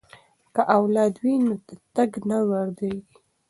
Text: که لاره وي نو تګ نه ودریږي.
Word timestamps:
که 0.55 0.61
لاره 0.95 1.19
وي 1.21 1.35
نو 1.45 1.53
تګ 1.95 2.11
نه 2.29 2.37
ودریږي. 2.49 2.99